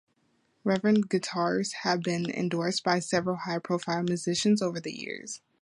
Reverend 0.63 1.11
guitars 1.11 1.73
have 1.83 2.01
been 2.01 2.27
endorsed 2.27 2.83
by 2.83 2.97
several 2.97 3.35
high-profile 3.35 4.01
musicians 4.01 4.59
over 4.59 4.79
the 4.79 4.91
years. 4.91 5.41